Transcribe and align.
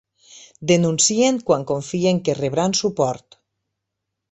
Denuncien 0.71 1.37
quan 1.51 1.67
confien 1.73 2.23
que 2.29 2.37
rebran 2.41 2.77
suport. 2.83 3.41